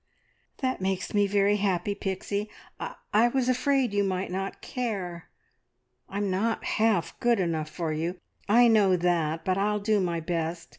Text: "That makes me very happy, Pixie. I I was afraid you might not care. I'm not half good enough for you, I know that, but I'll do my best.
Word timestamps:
"That 0.61 0.81
makes 0.81 1.13
me 1.13 1.27
very 1.27 1.57
happy, 1.57 1.93
Pixie. 1.93 2.49
I 2.79 2.95
I 3.13 3.27
was 3.27 3.47
afraid 3.47 3.93
you 3.93 4.03
might 4.03 4.31
not 4.31 4.59
care. 4.59 5.29
I'm 6.09 6.31
not 6.31 6.63
half 6.65 7.19
good 7.19 7.39
enough 7.39 7.69
for 7.69 7.93
you, 7.93 8.19
I 8.49 8.67
know 8.67 8.95
that, 8.97 9.45
but 9.45 9.59
I'll 9.59 9.77
do 9.79 9.99
my 9.99 10.19
best. 10.19 10.69